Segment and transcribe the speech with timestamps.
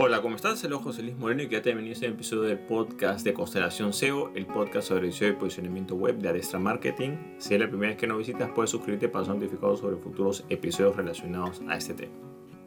[0.00, 0.62] Hola, ¿cómo estás?
[0.62, 3.92] El José Luis Moreno y que te bienvenido a este episodio del podcast de Constelación
[3.92, 7.16] SEO, el podcast sobre SEO y posicionamiento web de Adestra Marketing.
[7.38, 10.44] Si es la primera vez que nos visitas, puedes suscribirte para ser notificado sobre futuros
[10.50, 12.12] episodios relacionados a este tema.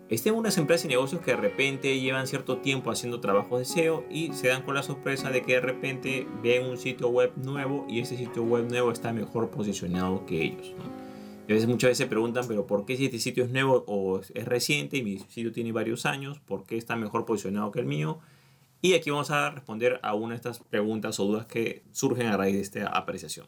[0.09, 4.03] Estén unas empresas y negocios que de repente llevan cierto tiempo haciendo trabajos de SEO
[4.09, 7.85] y se dan con la sorpresa de que de repente ven un sitio web nuevo
[7.87, 10.75] y ese sitio web nuevo está mejor posicionado que ellos.
[11.43, 14.19] A veces, muchas veces se preguntan, pero ¿por qué si este sitio es nuevo o
[14.19, 16.39] es reciente y mi sitio tiene varios años?
[16.39, 18.19] ¿Por qué está mejor posicionado que el mío?
[18.81, 22.37] Y aquí vamos a responder a una de estas preguntas o dudas que surgen a
[22.37, 23.47] raíz de esta apreciación.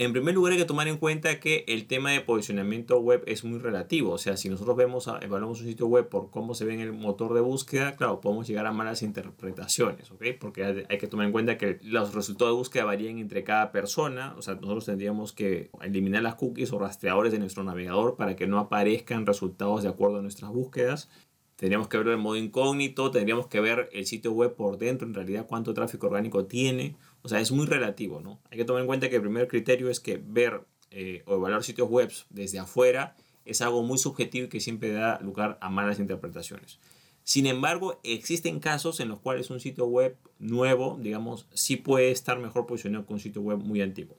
[0.00, 3.42] En primer lugar hay que tomar en cuenta que el tema de posicionamiento web es
[3.42, 4.12] muy relativo.
[4.12, 6.92] O sea, si nosotros vemos, evaluamos un sitio web por cómo se ve en el
[6.92, 10.26] motor de búsqueda, claro, podemos llegar a malas interpretaciones, ¿ok?
[10.38, 14.36] Porque hay que tomar en cuenta que los resultados de búsqueda varían entre cada persona.
[14.38, 18.46] O sea, nosotros tendríamos que eliminar las cookies o rastreadores de nuestro navegador para que
[18.46, 21.10] no aparezcan resultados de acuerdo a nuestras búsquedas.
[21.56, 25.14] Tendríamos que verlo en modo incógnito, tendríamos que ver el sitio web por dentro, en
[25.14, 26.94] realidad cuánto tráfico orgánico tiene.
[27.22, 28.40] O sea, es muy relativo, ¿no?
[28.50, 31.62] Hay que tomar en cuenta que el primer criterio es que ver eh, o evaluar
[31.64, 35.98] sitios web desde afuera es algo muy subjetivo y que siempre da lugar a malas
[35.98, 36.78] interpretaciones.
[37.24, 42.38] Sin embargo, existen casos en los cuales un sitio web nuevo, digamos, sí puede estar
[42.38, 44.16] mejor posicionado que un sitio web muy antiguo.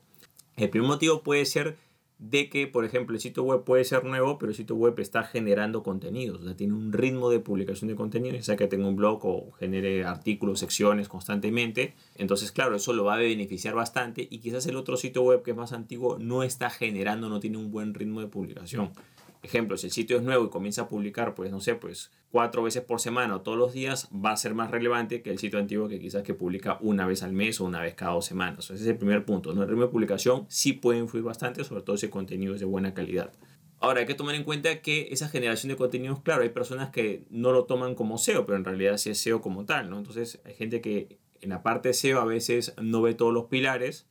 [0.56, 1.76] El primer motivo puede ser
[2.20, 5.22] de que, por ejemplo, el sitio web puede ser nuevo, pero el sitio web está
[5.22, 8.86] generando contenidos, o sea, tiene un ritmo de publicación de contenidos, ya sea que tenga
[8.86, 11.94] un blog o genere artículos, secciones constantemente.
[12.16, 15.52] Entonces, claro, eso lo va a beneficiar bastante y quizás el otro sitio web que
[15.52, 18.90] es más antiguo no está generando, no tiene un buen ritmo de publicación.
[19.42, 22.62] Ejemplo, si el sitio es nuevo y comienza a publicar, pues no sé, pues cuatro
[22.62, 25.58] veces por semana o todos los días, va a ser más relevante que el sitio
[25.58, 28.70] antiguo que quizás que publica una vez al mes o una vez cada dos semanas.
[28.70, 29.54] Ese es el primer punto.
[29.54, 29.62] ¿no?
[29.62, 32.66] El ritmo de publicación sí puede influir bastante, sobre todo si el contenido es de
[32.66, 33.32] buena calidad.
[33.82, 37.24] Ahora hay que tomar en cuenta que esa generación de contenidos, claro, hay personas que
[37.30, 39.96] no lo toman como SEO, pero en realidad sí es SEO como tal, ¿no?
[39.96, 44.06] Entonces hay gente que en la parte SEO a veces no ve todos los pilares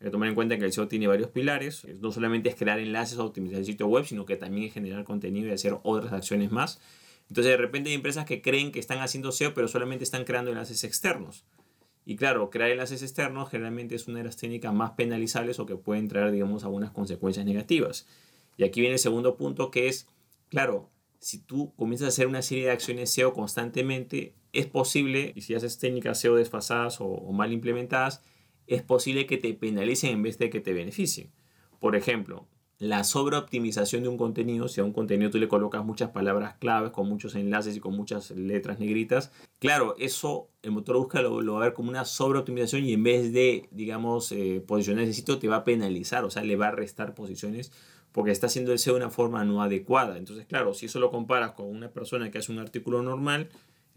[0.00, 1.86] hay que tomar en cuenta que el SEO tiene varios pilares.
[2.00, 5.04] No solamente es crear enlaces o optimizar el sitio web, sino que también es generar
[5.04, 6.80] contenido y hacer otras acciones más.
[7.28, 10.50] Entonces de repente hay empresas que creen que están haciendo SEO, pero solamente están creando
[10.50, 11.44] enlaces externos.
[12.06, 15.76] Y claro, crear enlaces externos generalmente es una de las técnicas más penalizables o que
[15.76, 18.06] pueden traer, digamos, algunas consecuencias negativas.
[18.56, 20.08] Y aquí viene el segundo punto que es,
[20.48, 25.42] claro, si tú comienzas a hacer una serie de acciones SEO constantemente, es posible, y
[25.42, 28.22] si haces técnicas SEO desfasadas o mal implementadas,
[28.70, 31.30] es posible que te penalicen en vez de que te beneficien.
[31.80, 32.46] Por ejemplo,
[32.78, 36.92] la sobreoptimización de un contenido, si a un contenido tú le colocas muchas palabras claves
[36.92, 41.60] con muchos enlaces y con muchas letras negritas, claro, eso el motor busca lo, va
[41.60, 45.48] a ver como una sobreoptimización y en vez de, digamos, eh, posicionar ese sitio te
[45.48, 47.72] va a penalizar, o sea, le va a restar posiciones
[48.12, 50.16] porque está haciendo el SEO de una forma no adecuada.
[50.16, 53.50] Entonces, claro, si eso lo comparas con una persona que hace un artículo normal,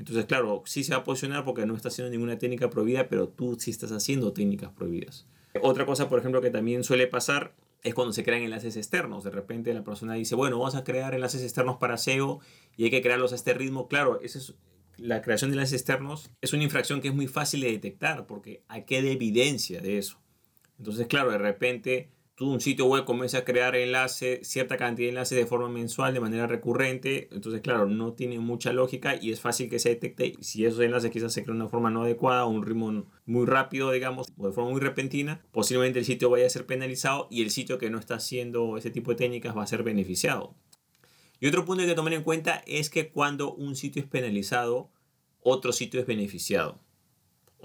[0.04, 3.30] entonces, claro, sí se va a posicionar porque no está haciendo ninguna técnica prohibida, pero
[3.30, 5.26] tú sí estás haciendo técnicas prohibidas.
[5.62, 9.24] Otra cosa, por ejemplo, que también suele pasar es cuando se crean enlaces externos.
[9.24, 12.42] De repente la persona dice, bueno, vamos a crear enlaces externos para SEO
[12.76, 13.88] y hay que crearlos a este ritmo.
[13.88, 14.54] Claro, es,
[14.98, 18.62] la creación de enlaces externos es una infracción que es muy fácil de detectar porque
[18.68, 20.20] hay que de evidencia de eso.
[20.80, 22.10] Entonces, claro, de repente
[22.48, 26.20] un sitio web comienza a crear enlaces, cierta cantidad de enlaces de forma mensual, de
[26.20, 30.66] manera recurrente, entonces claro, no tiene mucha lógica y es fácil que se detecte si
[30.66, 33.92] esos enlaces quizás se crean de una forma no adecuada o un ritmo muy rápido,
[33.92, 37.52] digamos, o de forma muy repentina, posiblemente el sitio vaya a ser penalizado y el
[37.52, 40.56] sitio que no está haciendo ese tipo de técnicas va a ser beneficiado.
[41.40, 44.08] Y otro punto que hay que tomar en cuenta es que cuando un sitio es
[44.08, 44.92] penalizado,
[45.42, 46.80] otro sitio es beneficiado.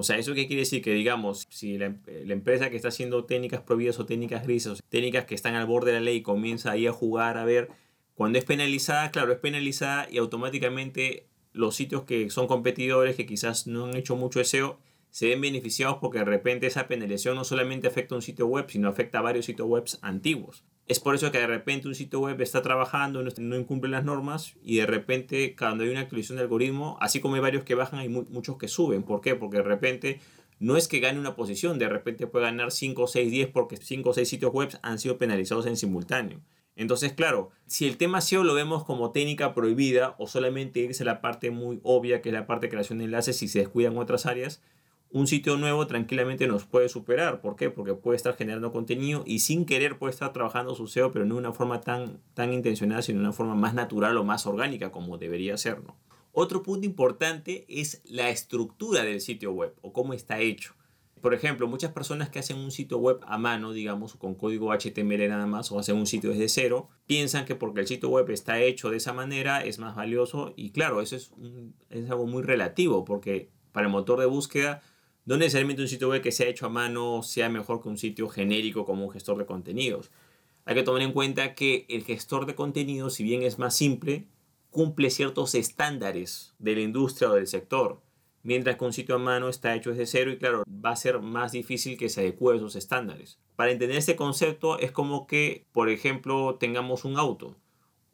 [0.00, 0.80] O sea, ¿eso qué quiere decir?
[0.80, 5.34] Que digamos, si la, empresa que está haciendo técnicas prohibidas o técnicas grises, técnicas que
[5.34, 7.68] están al borde de la ley, comienza ahí a jugar, a ver,
[8.14, 13.66] cuando es penalizada, claro, es penalizada y automáticamente los sitios que son competidores, que quizás
[13.66, 14.78] no han hecho mucho SEO,
[15.10, 18.66] se ven beneficiados porque de repente esa penalización no solamente afecta a un sitio web,
[18.68, 20.62] sino afecta a varios sitios web antiguos.
[20.88, 24.54] Es por eso que de repente un sitio web está trabajando, no, incumple las normas
[24.62, 28.00] y de repente cuando hay una actualización de algoritmo, así como hay varios que bajan,
[28.00, 29.02] hay muchos que suben.
[29.02, 29.34] ¿Por qué?
[29.34, 30.20] Porque de repente
[30.58, 34.08] no es que gane una posición, de repente puede ganar 5, 6, 10 porque 5
[34.08, 36.40] o 6 sitios web han sido penalizados en simultáneo.
[36.74, 41.06] Entonces, claro, si el tema SEO lo vemos como técnica prohibida o solamente irse a
[41.06, 43.98] la parte muy obvia, que es la parte de creación de enlaces y se descuidan
[43.98, 44.62] otras áreas,
[45.10, 47.40] un sitio nuevo tranquilamente nos puede superar.
[47.40, 47.70] ¿Por qué?
[47.70, 51.34] Porque puede estar generando contenido y sin querer puede estar trabajando su SEO, pero no
[51.34, 54.92] de una forma tan, tan intencionada, sino de una forma más natural o más orgánica
[54.92, 55.78] como debería ser.
[56.32, 60.74] Otro punto importante es la estructura del sitio web o cómo está hecho.
[61.20, 65.28] Por ejemplo, muchas personas que hacen un sitio web a mano, digamos, con código HTML
[65.28, 68.60] nada más, o hacen un sitio desde cero, piensan que porque el sitio web está
[68.60, 70.52] hecho de esa manera es más valioso.
[70.54, 71.32] Y claro, eso es,
[71.90, 74.80] es algo muy relativo, porque para el motor de búsqueda,
[75.28, 78.28] no necesariamente un sitio web que sea hecho a mano sea mejor que un sitio
[78.28, 80.10] genérico como un gestor de contenidos.
[80.64, 84.24] Hay que tomar en cuenta que el gestor de contenidos, si bien es más simple,
[84.70, 88.00] cumple ciertos estándares de la industria o del sector
[88.42, 91.20] mientras que un sitio a mano está hecho desde cero y claro, va a ser
[91.20, 93.38] más difícil que se adecue a esos estándares.
[93.56, 97.56] Para entender este concepto es como que, por ejemplo, tengamos un auto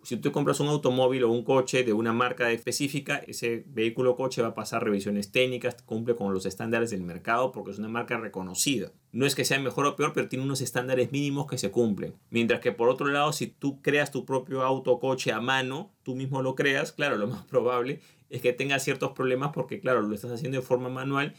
[0.05, 4.17] si tú compras un automóvil o un coche de una marca específica, ese vehículo o
[4.17, 7.89] coche va a pasar revisiones técnicas, cumple con los estándares del mercado porque es una
[7.89, 8.93] marca reconocida.
[9.13, 12.15] No es que sea mejor o peor, pero tiene unos estándares mínimos que se cumplen.
[12.31, 15.93] Mientras que por otro lado, si tú creas tu propio auto o coche a mano,
[16.03, 20.03] tú mismo lo creas, claro, lo más probable es que tenga ciertos problemas porque, claro,
[20.03, 21.35] lo estás haciendo de forma manual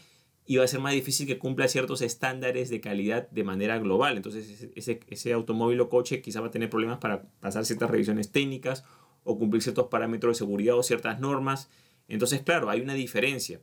[0.46, 4.16] y va a ser más difícil que cumpla ciertos estándares de calidad de manera global.
[4.16, 8.30] Entonces ese, ese automóvil o coche quizá va a tener problemas para pasar ciertas revisiones
[8.30, 8.84] técnicas
[9.24, 11.68] o cumplir ciertos parámetros de seguridad o ciertas normas.
[12.06, 13.60] Entonces, claro, hay una diferencia.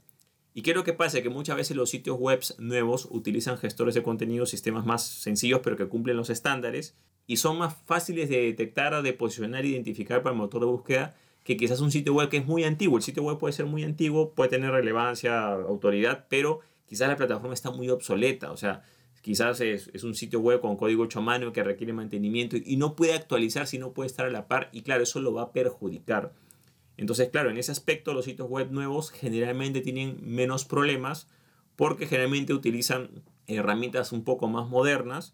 [0.54, 1.22] ¿Y qué es lo que pasa?
[1.22, 5.78] Que muchas veces los sitios web nuevos utilizan gestores de contenido, sistemas más sencillos pero
[5.78, 6.96] que cumplen los estándares
[7.26, 11.58] y son más fáciles de detectar, de posicionar, identificar para el motor de búsqueda que
[11.58, 12.98] quizás un sitio web que es muy antiguo.
[12.98, 16.60] El sitio web puede ser muy antiguo, puede tener relevancia, autoridad, pero
[16.94, 18.84] quizás la plataforma está muy obsoleta, o sea,
[19.24, 22.96] quizás es, un sitio web con código hecho a mano que requiere mantenimiento y, no
[22.96, 25.52] puede actualizar si no puede estar a la par y claro, eso lo va a
[25.54, 26.34] perjudicar.
[26.96, 31.28] Entonces, claro, en ese aspecto los sitios web nuevos generalmente tienen menos problemas
[31.76, 35.34] porque generalmente utilizan herramientas un poco más modernas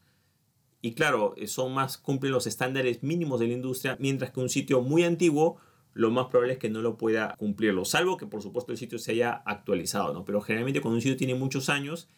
[0.81, 4.79] y claro, son más cumplen los estándares mínimos de la industria, mientras que un sitio
[4.79, 5.57] muy antiguo
[5.93, 8.99] lo más probable es que no lo pueda cumplirlo, salvo que por supuesto el sitio
[8.99, 10.25] se haya actualizado, ¿no?
[10.25, 12.09] Pero generalmente cuando un sitio tiene muchos años,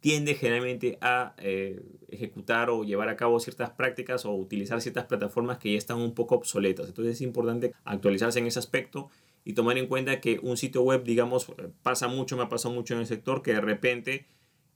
[0.00, 5.58] tiende generalmente a eh, ejecutar o llevar a cabo ciertas prácticas o utilizar ciertas plataformas
[5.58, 6.88] que ya están un poco obsoletas.
[6.88, 9.10] Entonces es importante actualizarse en ese aspecto
[9.44, 12.94] y tomar en cuenta que un sitio web, digamos, pasa mucho, me ha pasado mucho
[12.94, 14.26] en el sector, que de repente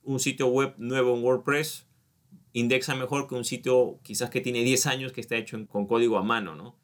[0.03, 1.87] un sitio web nuevo en WordPress
[2.53, 6.19] indexa mejor que un sitio quizás que tiene 10 años que está hecho con código
[6.19, 6.77] a mano, ¿no?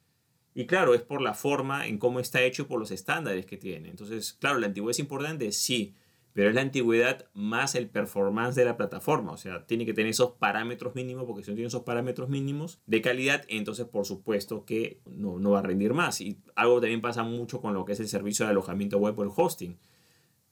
[0.54, 3.88] Y claro, es por la forma en cómo está hecho, por los estándares que tiene.
[3.88, 5.94] Entonces, claro, la antigüedad es importante, sí,
[6.32, 9.32] pero es la antigüedad más el performance de la plataforma.
[9.32, 12.80] O sea, tiene que tener esos parámetros mínimos, porque si no tiene esos parámetros mínimos
[12.86, 16.20] de calidad, entonces por supuesto que no, no va a rendir más.
[16.20, 19.22] Y algo también pasa mucho con lo que es el servicio de alojamiento web o
[19.22, 19.76] el hosting.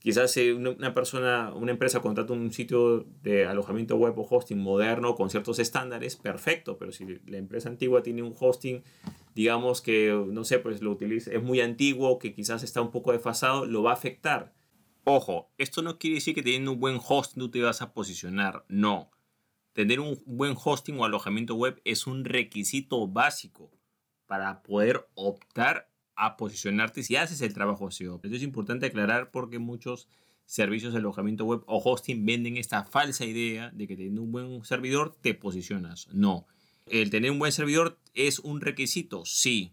[0.01, 5.17] Quizás si una persona, una empresa contrata un sitio de alojamiento web o hosting moderno
[5.17, 8.85] con ciertos estándares, perfecto, pero si la empresa antigua tiene un hosting,
[9.35, 13.13] digamos que, no sé, pues lo utiliza, es muy antiguo, que quizás está un poco
[13.13, 14.55] desfasado, lo va a afectar.
[15.05, 18.65] Ojo, esto no quiere decir que teniendo un buen hosting no te vas a posicionar,
[18.69, 19.11] no.
[19.73, 23.71] Tener un buen hosting o alojamiento web es un requisito básico
[24.27, 28.21] para poder optar a posicionarte si haces el trabajo SEO.
[28.23, 30.09] Esto es importante aclarar porque muchos
[30.45, 34.65] servicios de alojamiento web o hosting venden esta falsa idea de que teniendo un buen
[34.65, 36.09] servidor te posicionas.
[36.13, 36.47] No.
[36.91, 39.73] El tener un buen servidor es un requisito, sí.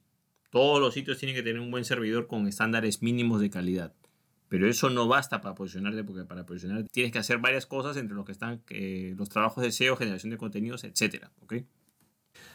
[0.49, 3.93] Todos los sitios tienen que tener un buen servidor con estándares mínimos de calidad.
[4.47, 8.15] Pero eso no basta para posicionarte, porque para posicionarte tienes que hacer varias cosas entre
[8.15, 11.25] los que están eh, los trabajos de SEO, generación de contenidos, etc.
[11.41, 11.65] ¿okay?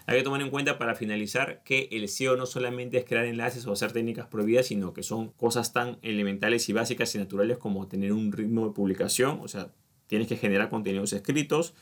[0.07, 3.67] Hay que tomar en cuenta para finalizar que el SEO no solamente es crear enlaces
[3.67, 7.87] o hacer técnicas prohibidas, sino que son cosas tan elementales y básicas y naturales como
[7.89, 9.73] tener un ritmo de publicación, o sea,
[10.07, 11.75] tienes que generar contenidos escritos,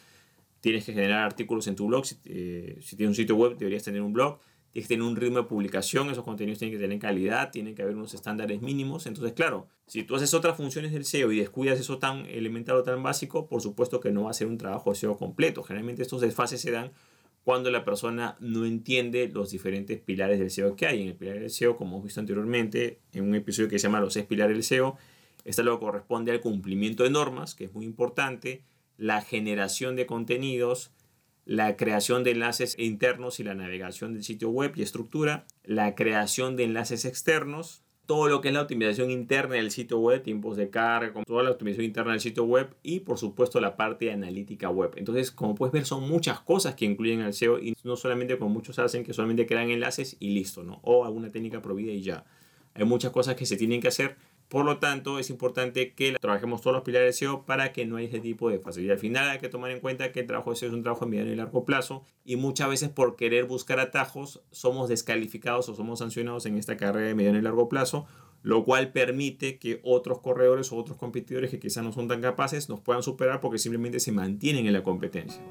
[0.60, 3.82] tienes que generar artículos en tu blog, si, eh, si tienes un sitio web deberías
[3.82, 4.38] tener un blog,
[4.70, 7.82] tienes que tener un ritmo de publicación, esos contenidos tienen que tener calidad, tienen que
[7.82, 9.06] haber unos estándares mínimos.
[9.06, 12.82] Entonces, claro, si tú haces otras funciones del SEO y descuidas eso tan elemental o
[12.82, 15.62] tan básico, por supuesto que no va a ser un trabajo de SEO completo.
[15.62, 16.92] Generalmente estos desfases se dan
[17.44, 21.00] cuando la persona no entiende los diferentes pilares del SEO que hay.
[21.00, 24.00] En el pilar del SEO, como hemos visto anteriormente, en un episodio que se llama
[24.00, 24.98] Los seis pilares del SEO,
[25.44, 28.64] esta lo corresponde al cumplimiento de normas, que es muy importante,
[28.98, 30.92] la generación de contenidos,
[31.46, 36.56] la creación de enlaces internos y la navegación del sitio web y estructura, la creación
[36.56, 40.70] de enlaces externos, todo lo que es la optimización interna del sitio web, tiempos de
[40.70, 44.68] carga, toda la optimización interna del sitio web y por supuesto la parte de analítica
[44.68, 44.92] web.
[44.96, 48.50] Entonces, como puedes ver, son muchas cosas que incluyen el SEO y no solamente como
[48.50, 50.80] muchos hacen que solamente crean enlaces y listo, ¿no?
[50.82, 52.24] O alguna técnica provida y ya.
[52.74, 54.16] Hay muchas cosas que se tienen que hacer
[54.48, 57.96] por lo tanto, es importante que trabajemos todos los pilares de SEO para que no
[57.96, 58.94] haya ese tipo de facilidad.
[58.94, 61.04] Al final hay que tomar en cuenta que el trabajo de SEO es un trabajo
[61.04, 65.74] a mediano y largo plazo y muchas veces por querer buscar atajos somos descalificados o
[65.74, 68.06] somos sancionados en esta carrera de mediano y largo plazo,
[68.42, 72.70] lo cual permite que otros corredores o otros competidores que quizás no son tan capaces
[72.70, 75.42] nos puedan superar porque simplemente se mantienen en la competencia.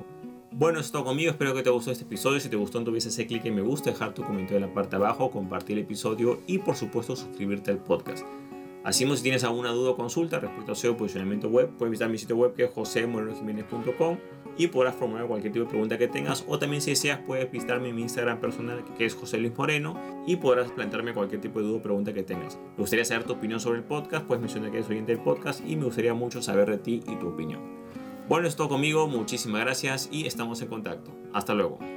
[0.52, 2.40] Bueno, es todo conmigo, espero que te gustó este episodio.
[2.40, 4.98] Si te gustó, entonces ese clic en me gusta, dejar tu comentario en la parte
[4.98, 8.26] de abajo, compartir el episodio y por supuesto suscribirte al podcast.
[8.84, 12.18] Así si tienes alguna duda o consulta respecto a SEO posicionamiento web, puedes visitar mi
[12.18, 14.18] sitio web que es josemorenojiménez.com
[14.58, 17.90] y podrás formular cualquier tipo de pregunta que tengas o también si deseas puedes visitarme
[17.90, 21.68] en mi Instagram personal que es José Luis Moreno y podrás plantearme cualquier tipo de
[21.68, 22.58] duda o pregunta que tengas.
[22.76, 25.62] Me gustaría saber tu opinión sobre el podcast, puedes mencionar que eres oyente del podcast
[25.68, 27.62] y me gustaría mucho saber de ti y tu opinión.
[28.28, 31.12] Bueno, es todo conmigo, muchísimas gracias y estamos en contacto.
[31.34, 31.97] Hasta luego.